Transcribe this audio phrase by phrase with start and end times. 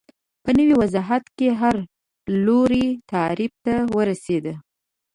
[0.43, 1.75] په نوي وضعیت کې هر
[2.45, 4.45] لوری تعریف ته ورسېد